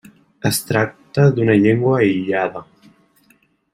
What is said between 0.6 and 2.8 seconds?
tracta d'una llengua aïllada.